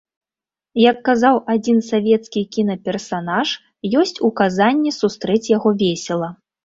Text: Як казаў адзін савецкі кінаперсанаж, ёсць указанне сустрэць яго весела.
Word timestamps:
Як 0.91 0.97
казаў 1.09 1.35
адзін 1.55 1.77
савецкі 1.89 2.41
кінаперсанаж, 2.57 3.47
ёсць 4.05 4.17
указанне 4.31 4.91
сустрэць 5.01 5.43
яго 5.57 5.69
весела. 5.85 6.29